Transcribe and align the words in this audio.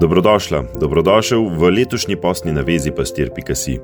Dobrodošla, 0.00 0.64
dobrodošel 0.80 1.60
v 1.60 1.70
letošnji 1.76 2.16
posni 2.16 2.52
navezi 2.56 2.88
pastir.si. 2.88 3.76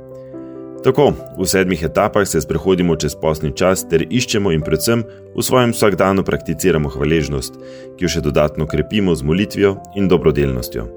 Tako, 0.84 1.12
v 1.36 1.44
sedmih 1.44 1.82
etapah 1.84 2.24
se 2.24 2.40
sprehodimo 2.40 2.96
čez 2.96 3.12
posni 3.20 3.52
čas 3.52 3.84
ter 3.84 4.00
iščemo 4.00 4.48
in 4.56 4.64
predvsem 4.64 5.04
v 5.36 5.44
svojem 5.44 5.76
vsakdanu 5.76 6.24
prakticiramo 6.24 6.88
hvaležnost, 6.88 7.60
ki 8.00 8.08
jo 8.08 8.08
še 8.08 8.24
dodatno 8.24 8.64
krepimo 8.64 9.12
z 9.12 9.28
molitvijo 9.28 9.76
in 9.92 10.08
dobrodelnostjo. 10.08 10.88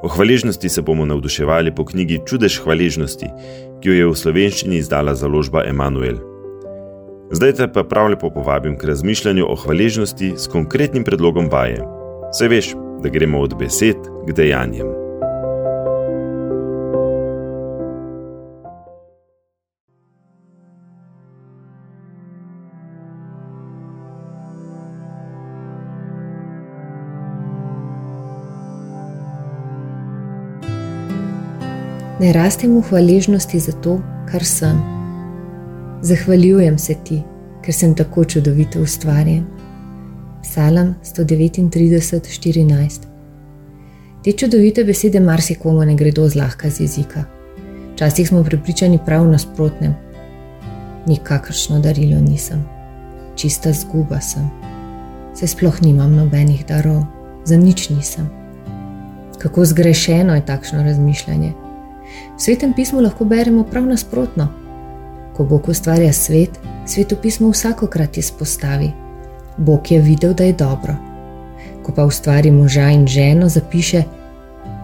O 0.00 0.08
hvaležnosti 0.08 0.72
se 0.72 0.80
bomo 0.80 1.04
navduševali 1.04 1.76
po 1.76 1.84
knjigi 1.84 2.22
Čudež 2.24 2.62
hvaležnosti, 2.64 3.28
ki 3.84 3.88
jo 3.92 4.00
je 4.00 4.08
v 4.08 4.16
slovenščini 4.16 4.80
izdala 4.80 5.12
založba 5.12 5.68
Emanuel. 5.68 6.24
Zdaj 7.36 7.52
te 7.52 7.68
pa 7.68 7.84
prav 7.84 8.14
lepo 8.16 8.32
povabim 8.32 8.80
k 8.80 8.94
razmišljanju 8.96 9.44
o 9.44 9.60
hvaležnosti 9.60 10.38
s 10.40 10.48
konkretnim 10.48 11.04
predlogom 11.04 11.52
vaje. 11.52 11.84
Se 12.32 12.48
veš, 12.48 12.72
da 13.04 13.12
gremo 13.12 13.44
od 13.44 13.52
besed 13.60 14.16
k 14.28 14.36
dejanjem. 14.36 14.86
Ne 32.18 32.32
rastem 32.32 32.76
v 32.76 32.82
hvaležnosti 32.90 33.58
za 33.58 33.72
to, 33.72 34.00
kar 34.28 34.44
sem. 34.44 34.76
Zahvaljujem 36.02 36.78
se 36.78 36.94
ti, 37.04 37.22
ker 37.62 37.74
sem 37.74 37.94
tako 37.94 38.24
čudovito 38.24 38.82
ustvarjen. 38.82 39.46
Psalm 40.42 40.94
139:14. 41.04 43.17
Te 44.28 44.32
čudovite 44.32 44.84
besede 44.84 45.20
marsikomu 45.20 45.84
ne 45.84 45.94
gredo 45.94 46.28
zlahka 46.28 46.70
z 46.70 46.80
jezika. 46.80 47.22
Včasih 47.92 48.28
smo 48.28 48.42
pripričani 48.44 48.98
prav 49.06 49.24
nasprotnem. 49.24 49.94
Nikakršno 51.06 51.78
darilo 51.80 52.20
nisem, 52.20 52.64
čista 53.36 53.72
zguba 53.72 54.20
sem, 54.20 54.50
se 55.34 55.46
sploh 55.46 55.80
nimam 55.82 56.12
nobenih 56.16 56.66
darov, 56.68 57.06
za 57.44 57.56
nič 57.56 57.88
nisem. 57.88 58.28
Kako 59.38 59.64
zgrešeno 59.64 60.34
je 60.34 60.44
takšno 60.46 60.82
razmišljanje. 60.82 61.52
V 62.36 62.40
svetem 62.40 62.76
pismu 62.76 63.00
lahko 63.00 63.24
beremo 63.24 63.64
prav 63.64 63.86
nasprotno. 63.86 64.48
Ko 65.36 65.44
Bog 65.44 65.68
ustvarja 65.68 66.12
svet, 66.12 66.60
svetopismo 66.86 67.48
vsakokrat 67.48 68.18
izpostavi. 68.18 68.92
Bog 69.56 69.92
je 69.92 70.00
videl, 70.00 70.34
da 70.34 70.44
je 70.44 70.52
dobro. 70.52 70.94
Ko 71.82 71.92
pa 71.96 72.04
ustvari 72.04 72.50
moža 72.50 72.90
in 72.90 73.06
ženo, 73.06 73.48
zapiše: 73.48 74.17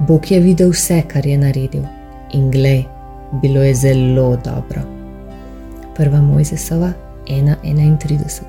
Bog 0.08 0.30
je 0.30 0.40
videl 0.40 0.70
vse, 0.70 1.02
kar 1.08 1.26
je 1.26 1.38
naredil. 1.38 1.82
In 2.32 2.50
glej, 2.50 2.84
bilo 3.42 3.62
je 3.62 3.74
zelo 3.74 4.36
dobro. 4.36 4.80
Prva 5.96 6.22
Mojzesova 6.22 6.92
1:31. 7.26 8.42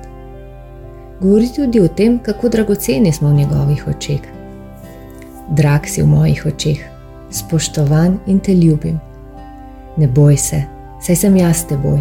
Govori 1.20 1.48
tudi 1.56 1.80
o 1.80 1.88
tem, 1.88 2.18
kako 2.18 2.48
dragoceni 2.48 3.12
smo 3.12 3.28
v 3.28 3.34
njegovih 3.34 3.88
očeh. 3.88 4.20
Drag 5.48 5.86
si 5.86 6.02
v 6.02 6.06
mojih 6.06 6.46
očeh, 6.46 6.78
spoštovan 7.30 8.18
in 8.26 8.38
te 8.38 8.54
ljubim. 8.54 9.00
Ne 9.96 10.08
boj 10.08 10.36
se, 10.36 10.62
saj 11.02 11.16
sem 11.16 11.36
jaz 11.36 11.64
teboj. 11.64 12.00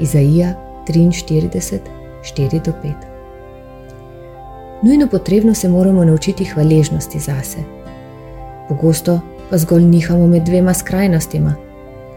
Izaija 0.00 0.54
43, 0.88 1.78
4-5. 2.36 2.92
Nujno 4.82 5.06
potrebno 5.06 5.54
se 5.54 5.68
moramo 5.68 6.04
naučiti 6.04 6.44
hvaležnosti 6.44 7.18
zase. 7.18 7.81
Pogosto 8.72 9.20
pa 9.50 9.58
zgolj 9.58 9.82
nihamo 9.84 10.26
med 10.26 10.46
dvema 10.48 10.72
skrajnostima. 10.74 11.54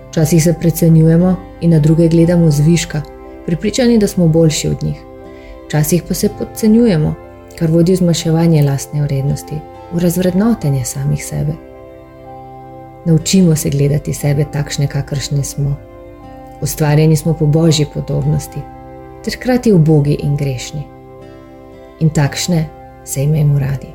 Včasih 0.09 0.43
se 0.43 0.53
precenjujemo 0.59 1.35
in 1.61 1.71
na 1.71 1.79
druge 1.79 2.07
gledamo 2.07 2.51
zviška, 2.51 3.01
pripričani, 3.45 3.97
da 3.97 4.07
smo 4.07 4.27
boljši 4.27 4.67
od 4.67 4.83
njih. 4.83 5.01
Včasih 5.65 6.03
pa 6.07 6.13
se 6.13 6.29
podcenjujemo, 6.39 7.13
kar 7.59 7.71
vodi 7.71 7.91
v 7.91 7.95
zmaševanje 7.95 8.63
lastne 8.63 9.01
vrednosti, 9.01 9.55
v 9.91 9.99
razvrednotenje 9.99 10.85
samih 10.85 11.25
sebe. 11.25 11.53
Naučimo 13.05 13.55
se 13.55 13.69
gledati 13.69 14.13
sebe 14.13 14.45
takšne, 14.51 14.87
kakršne 14.87 15.43
smo. 15.43 15.75
Ustvarjeni 16.61 17.15
smo 17.15 17.33
po 17.33 17.45
božji 17.45 17.85
podobnosti, 17.93 18.63
ter 19.23 19.35
hkrati 19.35 19.73
ubogi 19.73 20.17
in 20.23 20.37
grešni 20.37 20.83
in 21.99 22.09
takšne 22.09 22.65
se 23.03 23.23
imejmo 23.23 23.59
radi. 23.59 23.94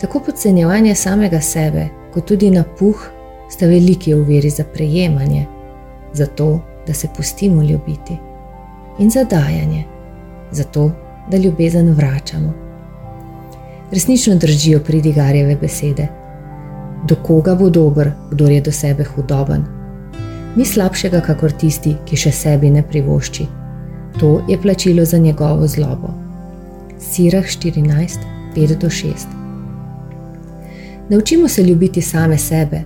Tako 0.00 0.20
podcenjevanje 0.20 0.94
samega 0.94 1.40
sebe, 1.40 1.88
kot 2.14 2.26
tudi 2.26 2.50
napuh, 2.50 3.06
sta 3.50 3.66
veliki 3.66 4.14
uveri 4.14 4.50
za 4.50 4.64
prejemanje, 4.64 5.46
za 6.12 6.26
to, 6.26 6.60
da 6.86 6.94
se 6.94 7.08
pustimo 7.16 7.62
ljubiti, 7.62 8.16
in 8.98 9.10
za 9.10 9.24
dajanje, 9.24 9.84
za 10.50 10.64
to, 10.64 10.90
da 11.30 11.36
ljubezen 11.36 11.92
vračamo. 11.92 12.52
Resnično 13.92 14.34
držijo 14.34 14.80
pridigarjeve 14.80 15.56
besede: 15.56 16.08
Do 17.04 17.14
koga 17.22 17.54
bo 17.54 17.70
dober, 17.70 18.10
kdo 18.30 18.48
je 18.48 18.60
do 18.60 18.72
sebe 18.72 19.04
hudoben? 19.04 19.64
Ni 20.56 20.64
slabšega, 20.64 21.20
kakor 21.20 21.52
tisti, 21.52 21.96
ki 22.04 22.16
še 22.16 22.32
sebi 22.32 22.70
ne 22.70 22.82
privošči. 22.82 23.46
To 24.20 24.40
je 24.48 24.60
plačilo 24.62 25.04
za 25.04 25.18
njegovo 25.18 25.66
zlobo. 25.66 26.14
Sirah 26.98 27.44
14, 27.44 28.18
5-6. 28.56 29.45
Naučimo 31.08 31.48
se 31.48 31.62
ljubiti 31.62 32.02
same 32.02 32.38
sebe, 32.38 32.80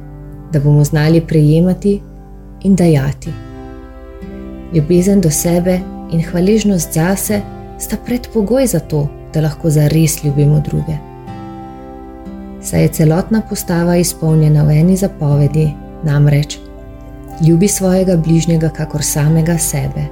da 0.52 0.60
bomo 0.60 0.84
znali 0.84 1.20
prejemati 1.20 2.00
in 2.62 2.76
dajati. 2.76 3.30
Ljubezen 4.74 5.20
do 5.20 5.30
sebe 5.30 5.80
in 6.12 6.22
hvaležnost 6.22 6.94
zase 6.94 7.40
sta 7.78 7.96
predpogoj 8.06 8.66
za 8.66 8.80
to, 8.80 9.08
da 9.34 9.40
lahko 9.40 9.70
zares 9.70 10.24
ljubimo 10.24 10.60
druge. 10.60 10.92
Saj 12.62 12.82
je 12.82 12.88
celotna 12.88 13.40
postava 13.48 13.96
izpolnjena 13.96 14.62
v 14.62 14.70
eni 14.70 14.96
zapovedi, 14.96 15.70
namreč: 16.04 16.58
Ljubi 17.46 17.68
svojega 17.68 18.16
bližnjega, 18.16 18.68
kakor 18.68 19.02
samega 19.02 19.58
sebe. 19.58 20.04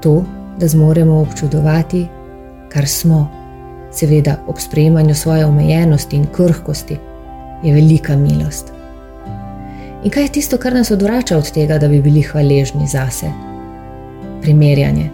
To 0.00 0.24
da 0.58 0.68
zmoremo 0.68 1.20
občudovati, 1.20 2.06
kar 2.68 2.86
smo, 2.86 3.35
seveda 3.92 4.36
ob 4.46 4.58
sprejemanju 4.58 5.14
svoje 5.14 5.46
omejenosti 5.46 6.16
in 6.16 6.26
krhkosti, 6.32 6.98
je 7.62 7.74
velika 7.74 8.16
milost. 8.16 8.72
In 10.04 10.10
kaj 10.10 10.22
je 10.22 10.28
tisto, 10.28 10.58
kar 10.58 10.74
nas 10.74 10.90
odvrača 10.90 11.38
od 11.38 11.50
tega, 11.50 11.78
da 11.78 11.88
bi 11.88 12.02
bili 12.02 12.22
hvaležni 12.22 12.86
zase? 12.86 13.26
Primerjanje. 14.42 15.10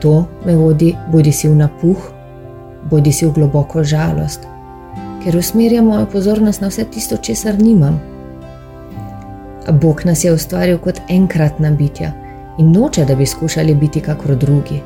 To 0.00 0.26
me 0.46 0.56
vodi 0.56 0.94
bodi 1.12 1.32
si 1.32 1.48
v 1.48 1.56
napuh, 1.56 2.10
bodi 2.90 3.12
si 3.12 3.26
v 3.26 3.32
globoko 3.32 3.84
žalost, 3.84 4.46
ker 5.24 5.36
usmerja 5.36 5.82
mojo 5.82 6.06
pozornost 6.12 6.60
na 6.60 6.68
vse 6.68 6.84
tisto, 6.84 7.16
česar 7.16 7.58
nimam. 7.58 8.00
A 9.66 9.72
Bog 9.72 10.04
nas 10.04 10.24
je 10.24 10.32
ustvaril 10.32 10.78
kot 10.78 11.00
enkratna 11.08 11.70
bitja 11.70 12.12
in 12.58 12.72
noče, 12.72 13.04
da 13.04 13.14
bi 13.14 13.26
skušali 13.26 13.74
biti 13.74 14.00
kakor 14.00 14.36
drugi. 14.36 14.82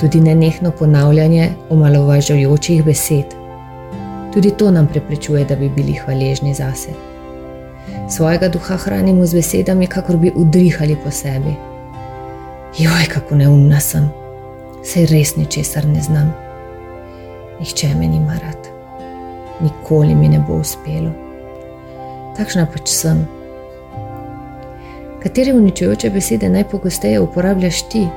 Tudi 0.00 0.20
nenehno 0.20 0.70
ponavljanje 0.70 1.50
omalovažujočih 1.70 2.84
besed. 2.84 3.24
Tudi 4.34 4.50
to 4.50 4.70
nam 4.70 4.86
preprečuje, 4.86 5.44
da 5.44 5.56
bi 5.56 5.68
bili 5.68 5.92
hvaležni 5.92 6.54
zase. 6.54 6.90
Svojega 8.08 8.48
duha 8.48 8.76
hranimo 8.76 9.26
z 9.26 9.34
besedami, 9.34 9.86
kakor 9.86 10.16
bi 10.16 10.32
udrihali 10.34 10.96
po 11.04 11.10
sebi. 11.10 11.54
Joj, 12.78 13.06
kako 13.14 13.34
neumna 13.34 13.80
sem, 13.80 14.08
sej 14.82 15.06
res 15.06 15.36
ničesar 15.36 15.86
ne 15.86 16.02
znam. 16.02 16.34
Nihče 17.60 17.94
me 17.94 18.08
nima 18.08 18.34
rad, 18.42 18.68
nikoli 19.60 20.14
mi 20.14 20.28
ne 20.28 20.42
bo 20.48 20.58
uspelo. 20.58 21.10
Takšna 22.36 22.66
pač 22.66 22.90
sem. 22.90 23.22
Katere 25.22 25.54
uničujoče 25.54 26.10
besede 26.10 26.48
najpogosteje 26.48 27.20
uporabljaš 27.20 27.82
ti? 27.88 28.08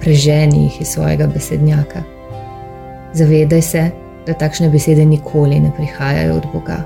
Preženi 0.00 0.62
jih 0.62 0.80
iz 0.80 0.88
svojega 0.88 1.26
besednjaka. 1.26 2.02
Zavedaj 3.12 3.62
se, 3.62 3.90
da 4.26 4.34
takšne 4.34 4.70
besede 4.70 5.04
nikoli 5.04 5.60
ne 5.60 5.72
prihajajo 5.76 6.36
od 6.36 6.46
Boga. 6.52 6.78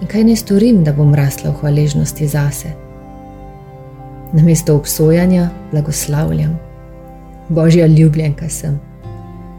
In 0.00 0.08
kaj 0.08 0.24
naj 0.24 0.36
storim, 0.36 0.82
da 0.84 0.92
bom 0.92 1.14
rasla 1.14 1.50
v 1.50 1.60
hvaležnosti 1.60 2.26
zase? 2.26 2.72
Na 4.32 4.42
mesto 4.42 4.76
obsojanja 4.76 5.48
blagoslavljam. 5.70 6.58
Božja 7.48 7.86
ljubljenka 7.86 8.48
sem, 8.48 8.80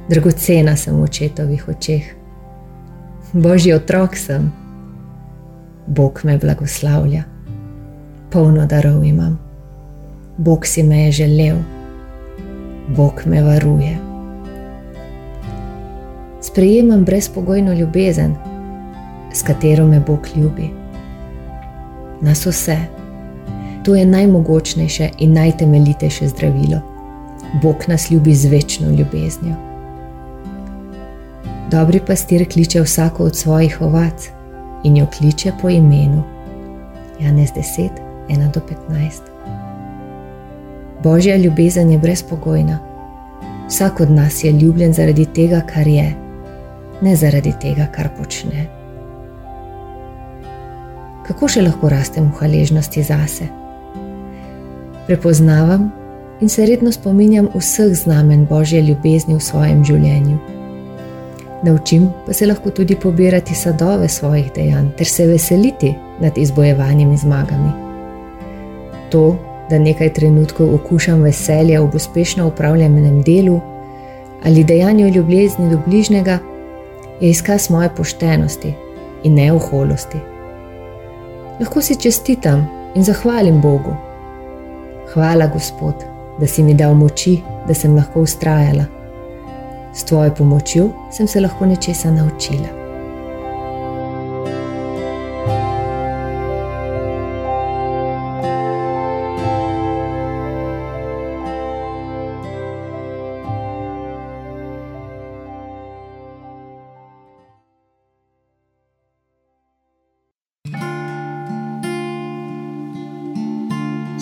dragocena 0.10 0.76
sem 0.76 0.98
v 0.98 1.04
očetovih 1.04 1.68
očeh. 1.70 2.04
Božji 3.34 3.74
otrok 3.74 4.18
sem. 4.18 4.52
Bog 5.88 6.20
me 6.24 6.38
blagoslavlja, 6.38 7.24
polno 8.32 8.66
darov 8.66 9.04
imam. 9.04 9.53
Bog 10.38 10.66
si 10.66 10.84
me 10.84 11.04
je 11.06 11.12
želel, 11.12 11.58
Bog 12.88 13.22
me 13.26 13.44
varuje. 13.44 13.98
sprejemam 16.42 17.04
brezpogojno 17.04 17.74
ljubezen, 17.74 18.36
s 19.34 19.42
katero 19.42 19.88
me 19.88 20.00
Bog 20.00 20.28
ljubi. 20.36 20.70
Nas 22.22 22.46
vse. 22.46 22.78
To 23.84 23.96
je 23.96 24.06
najmogočnejše 24.06 25.10
in 25.20 25.34
najtemeljitejše 25.34 26.28
zdravilo. 26.28 26.82
Bog 27.62 27.76
nas 27.88 28.12
ljubi 28.12 28.36
z 28.36 28.46
večno 28.46 28.90
ljubeznjo. 28.90 29.56
Dobri 31.72 32.00
pastir 32.08 32.52
kliče 32.54 32.82
vsako 32.82 33.24
od 33.24 33.36
svojih 33.36 33.82
ovac 33.82 34.30
in 34.84 34.98
jo 34.98 35.06
kliče 35.18 35.52
po 35.62 35.70
imenu. 35.70 36.24
Janez 37.20 37.50
10, 37.50 37.90
1 38.30 38.52
do 38.54 38.62
15. 38.90 39.63
Božja 41.04 41.36
ljubezen 41.36 41.92
je 41.92 41.98
brezpogojna. 41.98 42.80
Vsak 43.68 44.00
od 44.00 44.12
nas 44.12 44.44
je 44.44 44.52
ljubljen 44.52 44.94
zaradi 44.94 45.26
tega, 45.26 45.62
kar 45.74 45.88
je, 45.88 46.14
ne 47.02 47.16
zaradi 47.16 47.54
tega, 47.62 47.88
kar 47.96 48.10
počne. 48.18 48.68
Kako 51.28 51.48
še 51.48 51.62
lahko 51.62 51.90
rastem 51.90 52.30
v 52.32 52.38
hvaležnosti 52.40 53.04
zase? 53.04 53.50
Prepoznavam 55.08 55.92
in 56.42 56.50
se 56.50 56.66
redno 56.66 56.92
spominjam 56.92 57.50
vseh 57.56 57.92
znamen 57.96 58.46
Božje 58.46 58.82
ljubezni 58.82 59.36
v 59.36 59.44
svojem 59.44 59.84
življenju. 59.84 60.38
Naučim 61.64 62.10
pa 62.26 62.34
se 62.34 62.48
lahko 62.48 62.72
tudi 62.72 62.96
pobirati 62.96 63.56
sadove 63.56 64.08
svojih 64.08 64.52
dejanj 64.56 64.92
ter 64.98 65.08
se 65.08 65.28
veseliti 65.28 65.96
nad 66.20 66.38
izbojevanimi 66.38 67.18
zmagami. 67.18 67.72
To, 69.12 69.53
da 69.74 69.80
nekaj 69.80 70.14
trenutkov 70.14 70.76
okušam 70.76 71.22
veselje 71.26 71.80
v 71.80 71.96
uspešno 71.96 72.48
upravljenem 72.48 73.22
delu 73.22 73.60
ali 74.46 74.64
dejanju 74.64 75.08
ljubezni 75.08 75.70
do 75.70 75.78
bližnjega, 75.86 76.38
je 77.22 77.30
izkaz 77.30 77.70
moje 77.70 77.90
poštenosti 77.98 78.74
in 79.24 79.34
ne 79.34 79.54
oholosti. 79.54 80.18
Lahko 81.60 81.82
si 81.82 81.96
čestitam 81.96 82.68
in 82.96 83.04
zahvalim 83.04 83.62
Bogu. 83.62 83.96
Hvala, 85.14 85.48
Gospod, 85.48 85.96
da 86.40 86.48
si 86.48 86.64
mi 86.64 86.74
dal 86.74 86.94
moči, 86.94 87.40
da 87.68 87.74
sem 87.74 87.96
lahko 87.96 88.22
ustrajala. 88.22 88.86
S 89.94 90.04
tvojo 90.04 90.36
pomočjo 90.38 90.90
sem 91.12 91.28
se 91.28 91.40
lahko 91.40 91.66
nečesa 91.66 92.12
naučila. 92.12 92.83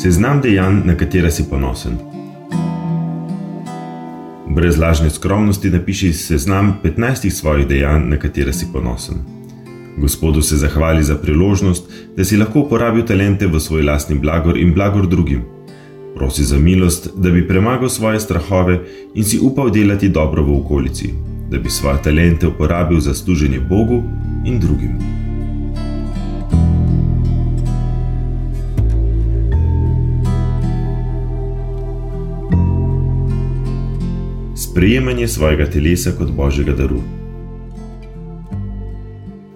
Seznam 0.01 0.39
dejanj, 0.41 0.79
na 0.85 0.95
katera 0.97 1.29
si 1.31 1.43
ponosen. 1.49 1.93
Brez 4.49 4.79
lažne 4.79 5.09
skromnosti 5.09 5.69
napiši 5.69 6.13
seznam 6.13 6.79
15 6.83 7.29
svojih 7.29 7.67
dejanj, 7.67 8.09
na 8.09 8.17
katera 8.17 8.53
si 8.53 8.65
ponosen. 8.73 9.21
Gospodu 9.97 10.41
se 10.41 10.57
zahvali 10.57 11.03
za 11.03 11.15
priložnost, 11.15 11.91
da 12.17 12.25
si 12.25 12.37
lahko 12.37 12.65
uporabil 12.65 13.05
talente 13.05 13.47
v 13.47 13.59
svoj 13.59 13.83
lastni 13.83 14.17
blagor 14.19 14.57
in 14.57 14.73
blagor 14.73 15.07
drugim. 15.07 15.45
Prosi 16.15 16.43
za 16.43 16.57
milost, 16.57 17.09
da 17.15 17.29
bi 17.29 17.47
premagal 17.47 17.89
svoje 17.89 18.19
strahove 18.19 18.79
in 19.13 19.23
si 19.23 19.39
upal 19.39 19.69
delati 19.69 20.09
dobro 20.09 20.43
v 20.43 20.57
okolici, 20.57 21.13
da 21.51 21.59
bi 21.59 21.69
svoje 21.69 22.01
talente 22.01 22.47
uporabil 22.47 22.99
za 22.99 23.13
služenje 23.13 23.59
Bogu 23.59 24.03
in 24.45 24.59
drugim. 24.59 25.20
Sprejemanje 34.71 35.27
svojega 35.27 35.65
telesa 35.65 36.11
kot 36.15 36.31
božjega 36.31 36.71
daru. 36.71 37.01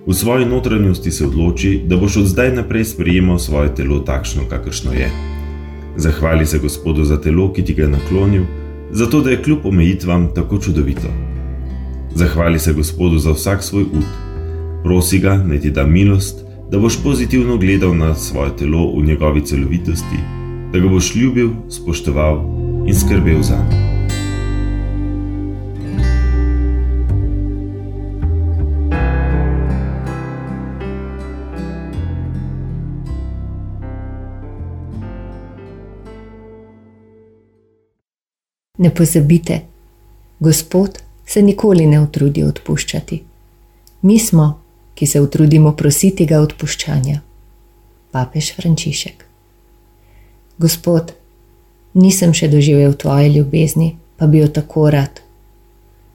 V 0.07 0.13
svoji 0.13 0.45
notranjosti 0.45 1.12
se 1.12 1.25
odloči, 1.25 1.81
da 1.88 1.97
boš 1.97 2.17
od 2.17 2.27
zdaj 2.27 2.51
naprej 2.56 2.83
sprejemal 2.85 3.39
svoje 3.39 3.71
telo 3.75 4.00
takšno, 4.00 4.44
kakršno 4.50 4.91
je. 4.94 5.07
Zahvali 5.95 6.45
se 6.45 6.59
Gospodu 6.59 7.07
za 7.07 7.17
telo, 7.21 7.47
ki 7.53 7.63
ti 7.63 7.73
ga 7.73 7.88
je 7.88 7.95
naklonil, 7.95 8.44
zato 8.91 9.21
da 9.21 9.31
je 9.31 9.41
kljub 9.44 9.65
omejitvam 9.65 10.27
tako 10.35 10.59
čudovito. 10.59 11.07
Zahvali 12.15 12.59
se 12.59 12.73
Gospodu 12.73 13.18
za 13.18 13.31
vsak 13.31 13.63
svoj 13.63 13.83
ud, 13.83 14.06
prosi 14.83 15.19
ga, 15.19 15.38
naj 15.38 15.59
ti 15.59 15.71
da 15.71 15.88
milost, 15.88 16.44
da 16.71 16.79
boš 16.79 17.00
pozitivno 17.03 17.57
gledal 17.57 17.95
na 17.95 18.15
svoje 18.15 18.51
telo 18.59 18.91
v 19.00 19.06
njegovi 19.06 19.45
celovitosti, 19.45 20.19
da 20.73 20.79
ga 20.79 20.88
boš 20.91 21.15
ljubil, 21.15 21.50
spoštoval 21.69 22.44
in 22.88 22.95
skrbel 22.95 23.41
za 23.41 23.56
njega. 23.56 23.94
Ne 38.77 38.89
pozabite, 38.94 39.62
Gospod 40.39 41.00
se 41.25 41.42
nikoli 41.42 41.86
ne 41.86 42.00
utrudi 42.01 42.44
odpuščati. 42.44 43.24
Mi 44.01 44.19
smo, 44.19 44.60
ki 44.95 45.07
se 45.07 45.22
utrudimo 45.22 45.72
prositi 45.72 46.25
ga 46.25 46.42
odpuščanja. 46.44 47.22
Papež 48.12 48.51
Frančišek. 48.56 49.24
Gospod, 50.57 51.13
nisem 51.94 52.33
še 52.33 52.51
doživel 52.51 52.94
tvoje 53.00 53.31
ljubezni, 53.38 53.95
pa 54.18 54.27
bi 54.27 54.44
jo 54.44 54.51
tako 54.51 54.89
rad. 54.89 55.24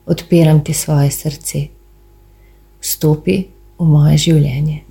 Odpiram 0.06 0.63
ti 0.65 0.75
svoje 0.75 1.11
srce. 1.11 1.67
Vstopi 2.81 3.41
v 3.79 3.89
moje 3.89 4.17
življenje. 4.29 4.90